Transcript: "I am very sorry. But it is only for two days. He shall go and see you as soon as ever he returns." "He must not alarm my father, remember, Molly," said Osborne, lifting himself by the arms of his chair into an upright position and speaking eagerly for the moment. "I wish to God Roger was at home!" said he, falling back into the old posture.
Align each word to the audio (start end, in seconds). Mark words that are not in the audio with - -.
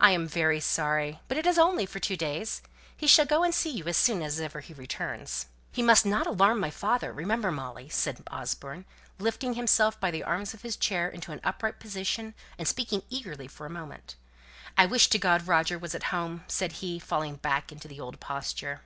"I 0.00 0.12
am 0.12 0.28
very 0.28 0.60
sorry. 0.60 1.18
But 1.26 1.36
it 1.36 1.46
is 1.48 1.58
only 1.58 1.84
for 1.84 1.98
two 1.98 2.16
days. 2.16 2.62
He 2.96 3.08
shall 3.08 3.24
go 3.26 3.42
and 3.42 3.52
see 3.52 3.70
you 3.70 3.82
as 3.86 3.96
soon 3.96 4.22
as 4.22 4.38
ever 4.38 4.60
he 4.60 4.72
returns." 4.72 5.46
"He 5.72 5.82
must 5.82 6.06
not 6.06 6.28
alarm 6.28 6.60
my 6.60 6.70
father, 6.70 7.12
remember, 7.12 7.50
Molly," 7.50 7.88
said 7.88 8.22
Osborne, 8.28 8.84
lifting 9.18 9.54
himself 9.54 9.98
by 9.98 10.12
the 10.12 10.22
arms 10.22 10.54
of 10.54 10.62
his 10.62 10.76
chair 10.76 11.08
into 11.08 11.32
an 11.32 11.40
upright 11.42 11.80
position 11.80 12.34
and 12.56 12.68
speaking 12.68 13.02
eagerly 13.10 13.48
for 13.48 13.66
the 13.66 13.74
moment. 13.74 14.14
"I 14.78 14.86
wish 14.86 15.08
to 15.08 15.18
God 15.18 15.48
Roger 15.48 15.76
was 15.76 15.96
at 15.96 16.04
home!" 16.14 16.44
said 16.46 16.74
he, 16.74 17.00
falling 17.00 17.34
back 17.34 17.72
into 17.72 17.88
the 17.88 17.98
old 17.98 18.20
posture. 18.20 18.82